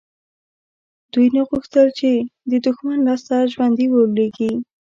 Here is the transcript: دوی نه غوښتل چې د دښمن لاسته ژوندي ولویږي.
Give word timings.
دوی 1.11 1.27
نه 1.35 1.41
غوښتل 1.49 1.87
چې 1.99 2.11
د 2.49 2.51
دښمن 2.65 2.99
لاسته 3.07 3.35
ژوندي 3.53 3.85
ولویږي. 3.89 4.51